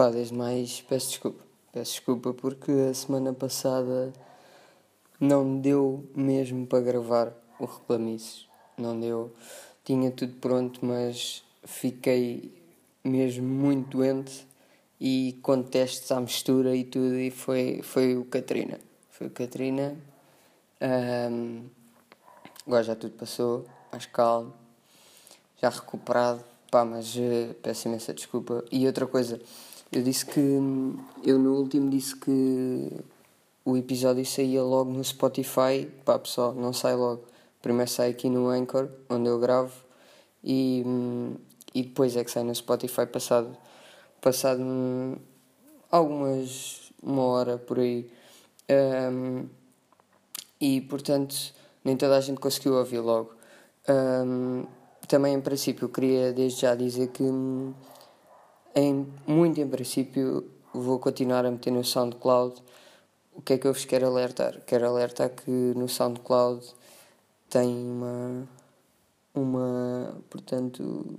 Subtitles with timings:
[0.00, 1.44] pá, desde mais peço desculpa.
[1.70, 4.10] Peço desculpa porque a semana passada
[5.20, 8.48] não deu mesmo para gravar o Reclamices.
[8.78, 9.30] Não deu.
[9.84, 12.50] Tinha tudo pronto, mas fiquei
[13.04, 14.46] mesmo muito doente
[14.98, 18.80] e com testes à mistura e tudo e foi, foi o Katrina.
[19.10, 19.98] Foi o Katrina.
[20.80, 21.66] Um,
[22.66, 24.54] agora já tudo passou, mais calmo,
[25.60, 28.64] já recuperado, pá, mas uh, peço imensa desculpa.
[28.72, 29.38] E outra coisa,
[29.92, 30.40] eu disse que
[31.24, 32.92] eu no último disse que
[33.64, 37.24] o episódio saía logo no Spotify, pá pessoal, não sai logo.
[37.60, 39.72] Primeiro sai aqui no Anchor, onde eu gravo,
[40.42, 40.82] e,
[41.74, 43.54] e depois é que sai no Spotify passado,
[44.20, 44.62] passado
[45.90, 48.10] algumas, uma hora por aí.
[48.70, 49.46] Um,
[50.60, 51.52] e portanto
[51.84, 53.32] nem toda a gente conseguiu ouvir logo.
[53.88, 54.64] Um,
[55.08, 57.24] também em princípio queria desde já dizer que
[58.74, 62.62] em, muito em princípio vou continuar a meter no SoundCloud.
[63.34, 64.60] O que é que eu vos quero alertar?
[64.66, 66.66] Quero alertar que no SoundCloud
[67.48, 68.48] tem uma
[69.34, 71.18] uma portanto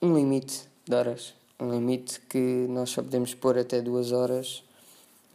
[0.00, 1.34] um limite de horas.
[1.58, 4.64] Um limite que nós só podemos pôr até duas horas.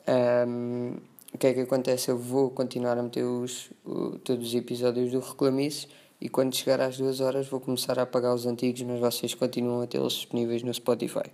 [0.07, 0.95] Um,
[1.33, 2.09] o que é que acontece?
[2.09, 5.87] Eu vou continuar a meter os, o, todos os episódios do Reclamice
[6.25, 9.81] e quando chegar às duas horas vou começar a apagar os antigos, mas vocês continuam
[9.83, 11.31] a tê-los disponíveis no Spotify.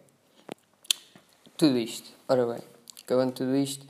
[1.55, 2.11] Tudo isto.
[2.27, 2.61] Ora bem,
[3.02, 3.88] acabando tudo isto,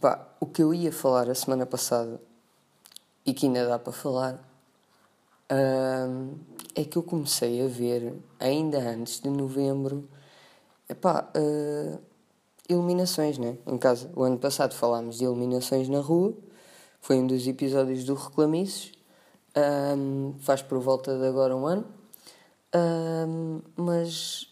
[0.00, 2.20] pá, o que eu ia falar a semana passada
[3.24, 4.44] e que ainda dá para falar
[5.48, 6.34] hum,
[6.74, 10.08] é que eu comecei a ver, ainda antes de novembro,
[10.88, 12.00] epá, uh,
[12.68, 14.10] iluminações né, em casa.
[14.16, 16.34] O ano passado falámos de iluminações na rua,
[17.00, 18.95] foi um dos episódios do Reclamices,
[19.56, 21.86] um, faz por volta de agora um ano,
[22.74, 24.48] um, mas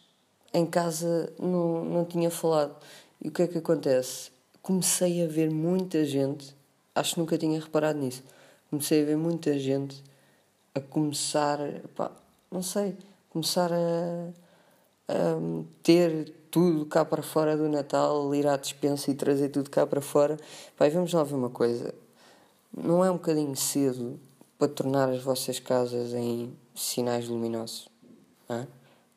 [0.52, 2.74] em casa não, não tinha falado.
[3.20, 4.30] E o que é que acontece?
[4.62, 6.56] Comecei a ver muita gente,
[6.94, 8.22] acho que nunca tinha reparado nisso,
[8.70, 10.02] comecei a ver muita gente
[10.74, 11.58] a começar,
[11.94, 12.10] pá,
[12.50, 12.96] não sei,
[13.30, 14.28] começar a,
[15.08, 15.36] a
[15.82, 20.00] ter tudo cá para fora do Natal, ir à dispensa e trazer tudo cá para
[20.00, 20.38] fora.
[20.76, 21.92] Pai, vamos lá ver uma coisa.
[22.72, 24.18] Não é um bocadinho cedo
[24.58, 27.88] para tornar as vossas casas em sinais luminosos?
[28.48, 28.66] Hã?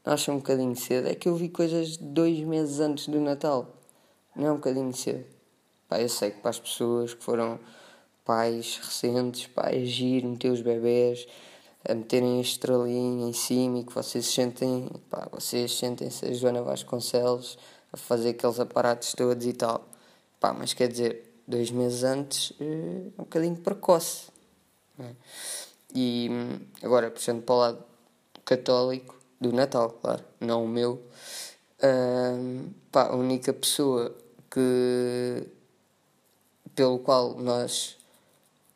[0.05, 1.07] Não acham um bocadinho cedo?
[1.07, 3.67] É que eu vi coisas dois meses antes do Natal.
[4.35, 5.25] Não é um bocadinho cedo.
[5.89, 7.59] Pá, eu sei que para as pessoas que foram
[8.23, 11.27] pais recentes, pá, agir, meter os bebés,
[11.87, 16.61] a meterem a estrelinha em cima e que vocês sentem, pá, vocês sentem-se a Joana
[16.61, 17.57] Vasconcelos
[17.91, 19.87] a fazer aqueles aparatos todos e tal.
[20.39, 22.63] Pá, mas quer dizer, dois meses antes eh,
[23.17, 24.27] é um bocadinho precoce.
[24.99, 25.11] É?
[25.95, 26.29] E
[26.81, 27.83] agora, puxando para o lado
[28.43, 31.01] católico, do Natal, claro, não o meu,
[32.91, 34.15] pá, a única pessoa
[34.49, 35.47] que
[36.73, 37.97] pelo qual nós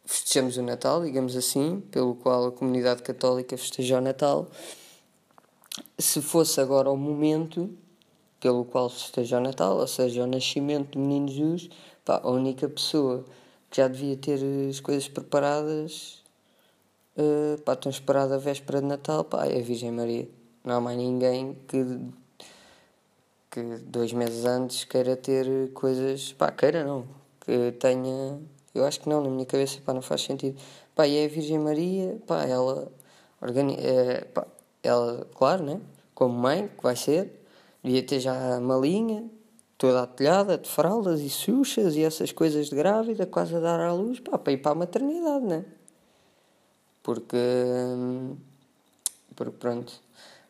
[0.05, 4.47] festejamos o Natal, digamos assim, pelo qual a comunidade católica festeja o Natal.
[5.97, 7.69] Se fosse agora o momento
[8.39, 11.69] pelo qual festeja o Natal, ou seja, o nascimento do menino Jesus,
[12.03, 13.23] pá, a única pessoa
[13.71, 14.39] já devia ter
[14.69, 16.23] as coisas preparadas,
[17.17, 20.27] uh, pá, tão esperada a véspera de Natal, pá, é a Virgem Maria.
[20.63, 21.99] Não há mais ninguém que,
[23.49, 27.07] que dois meses antes queira ter coisas, pá, queira não,
[27.39, 28.39] que tenha
[28.73, 30.57] eu acho que não, na minha cabeça, pá, não faz sentido.
[30.95, 32.89] Pá, e é a Virgem Maria, pá, ela,
[33.41, 34.47] organi é, pá,
[34.81, 35.81] ela, claro, né,
[36.15, 37.41] como mãe, que vai ser,
[37.83, 39.25] devia ter já uma linha,
[39.81, 43.91] toda atelhada, de fraldas e suchas e essas coisas de grávida, quase a dar à
[43.91, 45.65] luz, pá, para ir para a maternidade, né?
[47.01, 47.35] Porque,
[49.35, 49.91] porque pronto,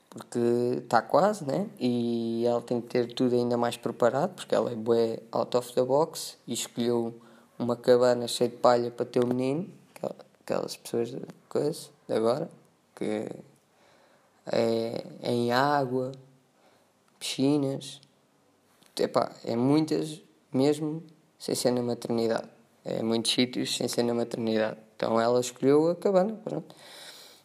[0.10, 0.38] porque
[0.80, 1.70] está quase, né?
[1.80, 5.74] E ela tem que ter tudo ainda mais preparado, porque ela é bué out of
[5.76, 7.14] the box e escolheu
[7.58, 9.66] uma cabana cheia de palha para ter o menino,
[10.42, 12.50] aquelas pessoas de coisa, de agora,
[12.94, 13.30] que
[14.52, 16.12] é, é em água,
[17.18, 18.02] piscinas,
[18.98, 20.22] epá, é muitas
[20.54, 21.04] mesmo
[21.40, 22.48] sem ser na maternidade.
[22.84, 24.78] É muitos sítios sem ser na maternidade.
[24.96, 26.76] Então ela escolheu a cabana, pronto.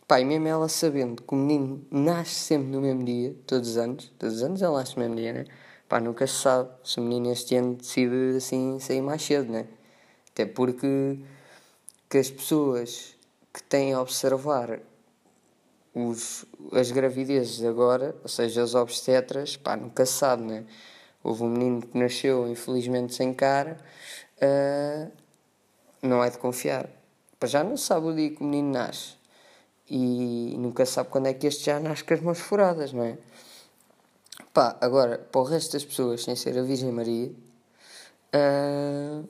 [0.06, 3.76] Pá, e mesmo ela sabendo que o menino nasce sempre no mesmo dia, todos os
[3.76, 5.44] anos, todos os anos ela nasce no mesmo dia, né?
[5.88, 9.66] Pá, nunca se sabe se o menino este ano decide assim sair mais cedo, né?
[10.30, 11.18] Até porque
[12.08, 13.16] que as pessoas
[13.52, 14.80] que têm a observar
[15.94, 20.66] os, as gravidezes agora, ou seja, as obstetras, pá, nunca se sabe, né?
[21.26, 23.76] Houve um menino que nasceu, infelizmente, sem cara,
[24.36, 25.10] uh,
[26.00, 26.88] não é de confiar.
[27.36, 29.16] Para já não sabe o dia que o menino nasce.
[29.90, 33.18] E nunca sabe quando é que este já nasce com as mãos furadas, não é?
[34.54, 37.32] Pá, agora, para o resto das pessoas, sem ser a Virgem Maria,
[38.32, 39.28] uh,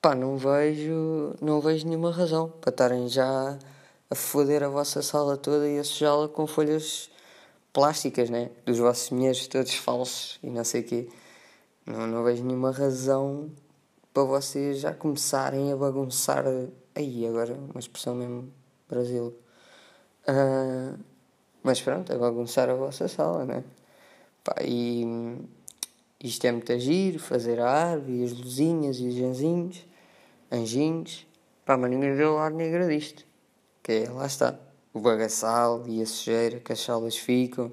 [0.00, 3.58] pá, não vejo, não vejo nenhuma razão para estarem já
[4.08, 7.10] a foder a vossa sala toda e a sujá-la com folhas
[7.72, 8.50] plásticas, né?
[8.64, 11.08] Dos vossos dinheiros todos falsos e não sei o quê.
[11.86, 13.50] Não, não vejo nenhuma razão
[14.12, 16.44] para vocês já começarem a bagunçar.
[16.94, 18.52] Aí, agora, uma expressão mesmo
[18.88, 19.34] Brasil.
[20.28, 20.98] Uh,
[21.62, 23.64] mas pronto, a bagunçar a vossa sala, né?
[24.42, 25.04] Pá, e
[26.22, 29.84] isto é muito agir, fazer a árvore, as luzinhas e os anjinhos,
[30.50, 31.26] anjinhos.
[31.64, 33.24] Pá, mas ninguém vê o lado negro disto.
[33.82, 34.58] Que é, lá está,
[34.92, 37.72] o bagaçal e a sujeira que as salas ficam.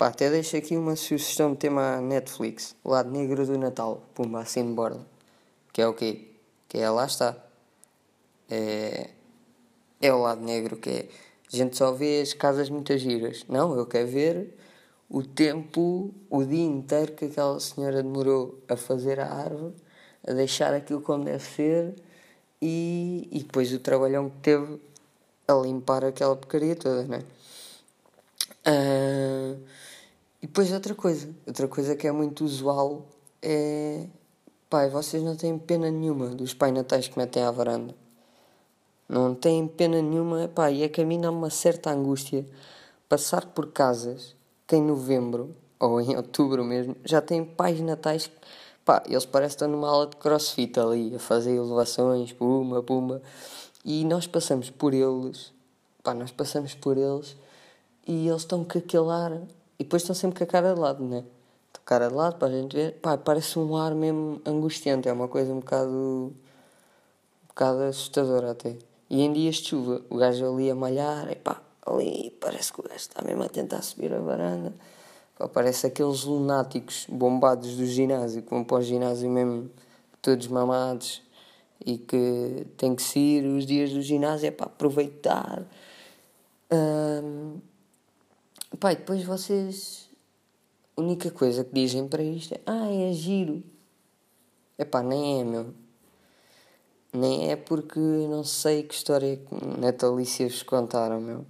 [0.00, 2.74] Pá, até deixo aqui uma sugestão de tema à Netflix.
[2.82, 4.02] Lado negro do Natal.
[4.14, 5.06] Pumba, assim de borda.
[5.74, 6.28] Que é o quê?
[6.66, 7.36] Que é, lá está.
[8.48, 9.10] É,
[10.00, 11.08] é o lado negro que é...
[11.52, 13.44] A gente só vê as casas muitas giras.
[13.46, 14.56] Não, eu quero ver
[15.06, 19.74] o tempo, o dia inteiro que aquela senhora demorou a fazer a árvore,
[20.26, 21.94] a deixar aquilo como deve ser
[22.62, 24.80] e, e depois o trabalhão que teve
[25.46, 27.22] a limpar aquela porcaria toda, né?
[28.66, 29.60] Uh,
[30.42, 33.06] e depois outra coisa, outra coisa que é muito usual
[33.42, 34.06] é.
[34.68, 37.92] Pai, vocês não têm pena nenhuma dos pai natais que metem à varanda.
[39.08, 42.46] Não têm pena nenhuma, pá, e é que a mim dá uma certa angústia
[43.08, 44.36] passar por casas
[44.68, 48.30] que em novembro, ou em outubro mesmo, já têm pais natais
[48.84, 53.22] pá, eles parecem estar numa aula de crossfit ali, a fazer elevações, puma, puma,
[53.84, 55.52] e nós passamos por eles,
[56.02, 57.36] pá, nós passamos por eles
[58.06, 59.42] e eles estão com aquele ar,
[59.80, 61.24] e depois estão sempre com a cara de lado, né?
[61.72, 65.12] A cara de lado para a gente ver, pá, parece um ar mesmo angustiante, é
[65.12, 68.76] uma coisa um bocado, um bocado assustadora até.
[69.08, 72.80] E em dias de chuva, o gajo ali a malhar, e pá, ali parece que
[72.80, 74.74] o gajo está mesmo a tentar subir a varanda.
[75.38, 79.70] Pá, parece aqueles lunáticos bombados do ginásio, que vão para o ginásio mesmo
[80.20, 81.22] todos mamados
[81.86, 85.62] e que tem que sair os dias do ginásio é para aproveitar.
[86.70, 87.60] Um,
[88.72, 90.08] e depois vocês.
[90.96, 93.62] A única coisa que dizem para isto é: Ah, é giro.
[94.78, 95.74] É pá, nem é, meu.
[97.12, 99.40] Nem é porque não sei que história
[99.78, 101.44] natalícia vos contaram, meu.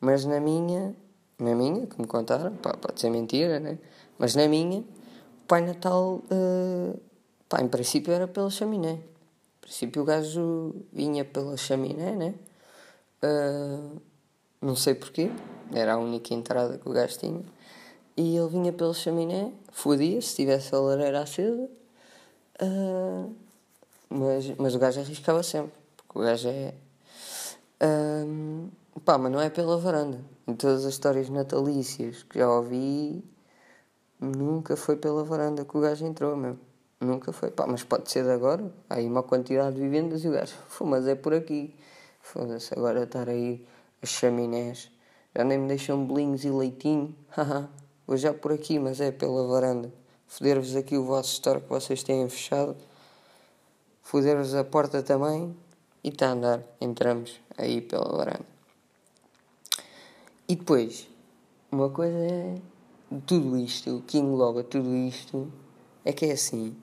[0.00, 0.94] Mas na minha,
[1.38, 3.78] na minha, que me contaram, pá, pode ser mentira, né?
[4.18, 7.00] Mas na minha, o Pai Natal, uh,
[7.48, 8.92] pá, em princípio era pela chaminé.
[8.92, 12.34] Em princípio o gajo vinha pela chaminé, né?
[13.22, 14.00] Uh,
[14.62, 15.30] não sei porquê,
[15.74, 17.42] era a única entrada que o gajo tinha.
[18.16, 21.68] E ele vinha pela chaminé, fodia se tivesse a lareira acesa.
[22.62, 23.34] Uh,
[24.08, 26.74] mas, mas o gajo arriscava sempre, porque o gajo é.
[27.82, 28.68] Um,
[29.04, 30.20] pá, mas não é pela varanda.
[30.46, 33.24] Em todas as histórias natalícias que já ouvi,
[34.20, 36.58] nunca foi pela varanda que o gajo entrou, meu.
[37.00, 37.50] Nunca foi.
[37.50, 38.72] Pá, mas pode ser de agora.
[38.88, 41.74] Há aí uma quantidade de vivendas e o gajo, mas é por aqui.
[42.20, 43.66] Foda-se, agora estar aí
[44.02, 44.90] as chaminés.
[45.34, 47.14] Já nem me deixam bolinhos e leitinho.
[48.06, 49.92] Vou já por aqui, mas é pela varanda.
[50.26, 52.76] Foder-vos aqui o vosso store que vocês têm fechado
[54.12, 55.56] foder-vos a porta também
[56.04, 56.62] e está a andar.
[56.78, 58.44] Entramos aí pela varanda.
[60.46, 61.08] E depois,
[61.70, 62.58] uma coisa é
[63.26, 65.50] tudo isto, que engloba tudo isto,
[66.04, 66.76] é que é assim.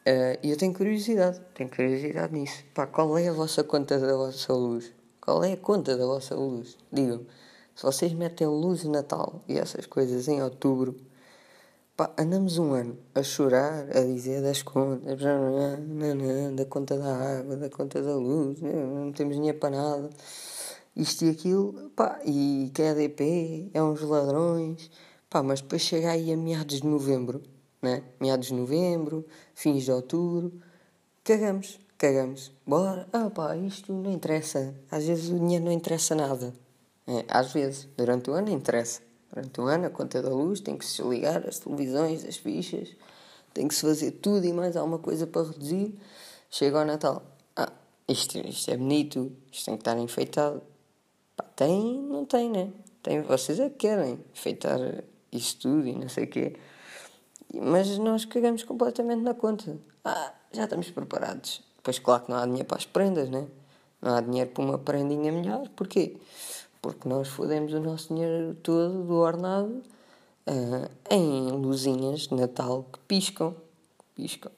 [0.00, 2.64] Uh, e eu tenho curiosidade, tenho curiosidade nisso.
[2.74, 4.92] Pá, qual é a vossa conta da vossa luz?
[5.28, 6.78] Qual é a conta da vossa luz?
[6.90, 7.26] Digam,
[7.76, 10.96] se vocês metem luz de Natal e essas coisas em outubro,
[11.94, 15.20] Pá, andamos um ano a chorar, a dizer das contas,
[16.56, 20.08] da conta da água, da conta da luz, não temos dinheiro para nada,
[20.96, 24.90] isto e aquilo, pá, e que é ADP, é uns ladrões,
[25.28, 27.42] pá, mas depois chega aí a meados de novembro,
[27.82, 28.02] né?
[28.18, 30.58] Meados de novembro, fins de outubro,
[31.22, 36.54] cagamos, cagamos, bora, ah pá, isto não interessa, às vezes o dinheiro não interessa nada,
[37.08, 39.00] é, às vezes, durante o ano interessa.
[39.30, 42.94] Durante o ano, a conta da luz tem que se ligar as televisões, as fichas,
[43.54, 45.94] tem que se fazer tudo e mais alguma coisa para reduzir.
[46.50, 47.22] Chega ao Natal.
[47.56, 47.72] Ah,
[48.06, 50.62] isto, isto é bonito, isto tem que estar enfeitado.
[51.36, 52.72] Pá, tem, não tem, né?
[53.02, 54.78] Tem, vocês é que querem enfeitar
[55.32, 56.56] isso tudo e não sei o quê.
[57.54, 59.78] Mas nós cagamos completamente na conta.
[60.04, 61.62] Ah, já estamos preparados.
[61.88, 63.46] Pois claro que não há dinheiro para as prendas, né?
[64.02, 65.66] Não há dinheiro para uma prendinha melhor.
[65.70, 66.16] Porquê?
[66.80, 69.82] porque nós fodemos o nosso dinheiro todo do ornado
[70.46, 73.54] uh, em luzinhas de Natal que piscam.
[74.14, 74.52] piscam.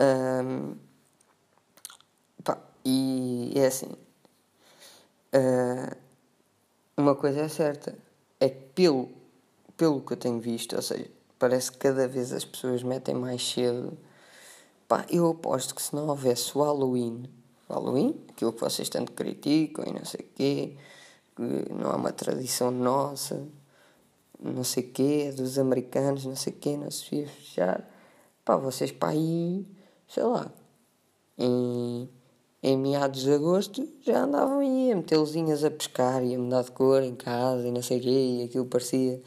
[0.00, 0.76] Um,
[2.84, 3.90] E é assim.
[5.34, 5.96] Uh,
[6.96, 7.94] uma coisa é certa.
[8.40, 9.10] É que pelo,
[9.76, 13.46] pelo que eu tenho visto, ou seja, parece que cada vez as pessoas metem mais
[13.46, 13.98] cedo.
[14.88, 17.24] Pá, eu aposto que se não houvesse o Halloween,
[17.68, 20.76] Halloween, aquilo que vocês tanto criticam e não sei o quê,
[21.36, 23.46] que não é uma tradição nossa,
[24.40, 27.86] não sei o quê, dos americanos, não sei o quê, não se devia fechar.
[28.42, 29.66] Pá, vocês para aí,
[30.08, 30.50] sei lá,
[31.36, 32.08] em,
[32.62, 36.62] em meados de agosto já andavam aí a meter luzinhas a pescar e a mudar
[36.62, 39.20] de cor em casa e não sei o quê, e aquilo parecia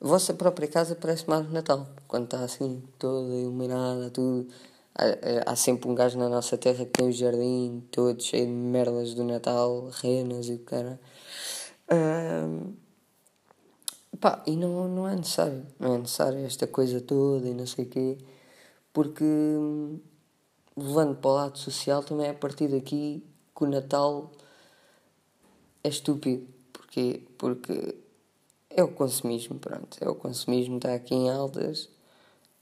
[0.00, 4.46] a vossa própria casa parece mais Natal, quando está assim, toda iluminada, tudo.
[5.00, 8.52] Há, há, sempre um gajo na nossa terra que tem o jardim todo cheio de
[8.52, 11.00] merdas do Natal, renas e o cara.
[11.90, 12.74] Um,
[14.20, 17.86] pá, e não, não é necessário, não é necessário esta coisa toda e não sei
[17.86, 18.18] o quê,
[18.92, 19.24] porque
[20.76, 23.24] levando para o lado social também é a partir daqui
[23.56, 24.30] que o Natal
[25.82, 26.46] é estúpido.
[26.74, 27.22] Porquê?
[27.38, 27.96] Porque
[28.68, 29.96] é o consumismo, pronto.
[29.98, 31.88] É o consumismo, está aqui em altas,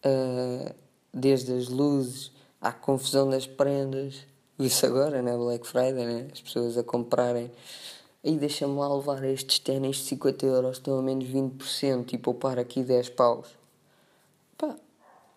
[0.05, 0.75] uh,
[1.19, 4.27] desde as luzes à confusão das prendas.
[4.59, 5.37] Isso agora, né?
[5.37, 6.29] Black Friday, né?
[6.33, 7.51] As pessoas a comprarem.
[8.25, 12.59] Aí deixa-me lá levar estes ténis de 50 euros, estão a menos 20% e poupar
[12.59, 13.47] aqui 10 paus.
[14.57, 14.75] Pá,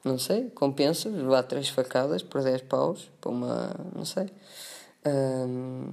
[0.04, 3.76] não sei, compensa levar 3 facadas por 10 paus para uma.
[3.96, 4.30] não sei.
[5.06, 5.92] Um,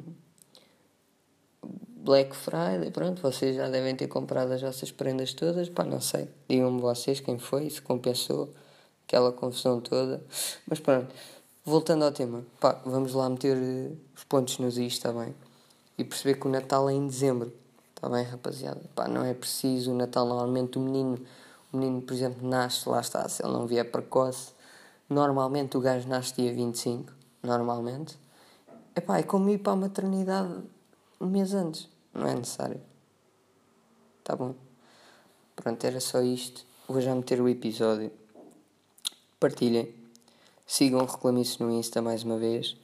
[1.99, 6.29] Black Friday, pronto, vocês já devem ter comprado as vossas prendas todas, pá, não sei.
[6.49, 8.49] Digam-me vocês quem foi, se compensou
[9.09, 10.23] aquela confusão toda.
[10.67, 11.13] Mas pronto,
[11.65, 15.35] voltando ao tema, pá, vamos lá meter eh, os pontos nos is, está bem?
[15.97, 17.53] E perceber que o Natal é em dezembro,
[17.97, 18.83] está bem, rapaziada?
[18.95, 21.19] Pá, não é preciso o Natal, normalmente o menino,
[21.73, 24.53] o menino, por exemplo, nasce, lá está, se ele não vier precoce,
[25.09, 27.11] normalmente o gajo nasce dia 25,
[27.43, 28.19] normalmente.
[28.95, 30.53] Epá, é como ir para a maternidade
[31.21, 31.89] um mês antes.
[32.13, 32.81] Não é necessário.
[34.23, 34.55] Tá bom?
[35.57, 36.65] Pronto, era só isto.
[36.87, 38.11] Vou já meter o episódio.
[39.39, 39.95] Partilhem.
[40.67, 42.77] Sigam o Reclamice no Insta mais uma vez.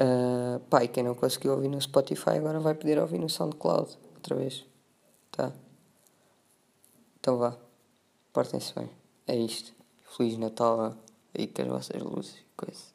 [0.00, 3.96] Uh, pá, e quem não conseguiu ouvir no Spotify agora vai poder ouvir no SoundCloud
[4.14, 4.64] outra vez.
[5.30, 5.52] Tá?
[7.20, 7.56] Então vá.
[8.32, 8.90] Portem-se bem.
[9.26, 9.72] É isto.
[10.16, 10.96] Feliz Natal
[11.34, 12.91] aí com as vossas luzes e coisas.